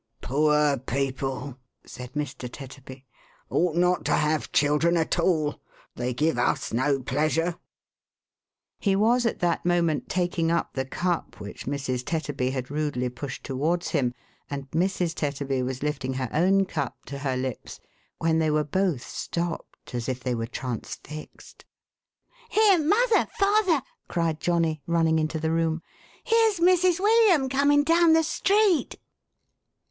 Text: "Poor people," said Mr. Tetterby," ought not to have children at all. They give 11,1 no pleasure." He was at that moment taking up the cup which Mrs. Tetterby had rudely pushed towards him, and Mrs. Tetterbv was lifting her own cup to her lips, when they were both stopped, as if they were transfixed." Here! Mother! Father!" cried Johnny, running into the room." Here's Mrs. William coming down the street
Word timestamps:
"Poor 0.21 0.77
people," 0.79 1.59
said 1.85 2.13
Mr. 2.13 2.49
Tetterby," 2.51 3.05
ought 3.51 3.75
not 3.75 4.03
to 4.05 4.13
have 4.13 4.51
children 4.51 4.97
at 4.97 5.19
all. 5.19 5.61
They 5.95 6.11
give 6.11 6.37
11,1 6.37 6.73
no 6.73 6.99
pleasure." 7.03 7.57
He 8.79 8.95
was 8.95 9.27
at 9.27 9.41
that 9.41 9.63
moment 9.63 10.09
taking 10.09 10.49
up 10.49 10.73
the 10.73 10.85
cup 10.85 11.39
which 11.39 11.67
Mrs. 11.67 12.03
Tetterby 12.03 12.49
had 12.49 12.71
rudely 12.71 13.09
pushed 13.09 13.43
towards 13.43 13.89
him, 13.89 14.15
and 14.49 14.71
Mrs. 14.71 15.13
Tetterbv 15.13 15.63
was 15.63 15.83
lifting 15.83 16.13
her 16.13 16.29
own 16.33 16.65
cup 16.65 17.05
to 17.05 17.19
her 17.19 17.37
lips, 17.37 17.79
when 18.17 18.39
they 18.39 18.49
were 18.49 18.63
both 18.63 19.03
stopped, 19.05 19.93
as 19.93 20.09
if 20.09 20.21
they 20.23 20.33
were 20.33 20.47
transfixed." 20.47 21.63
Here! 22.49 22.79
Mother! 22.79 23.27
Father!" 23.37 23.83
cried 24.09 24.39
Johnny, 24.39 24.81
running 24.87 25.19
into 25.19 25.37
the 25.39 25.51
room." 25.51 25.83
Here's 26.23 26.59
Mrs. 26.59 26.99
William 26.99 27.49
coming 27.49 27.83
down 27.83 28.13
the 28.13 28.23
street 28.23 28.97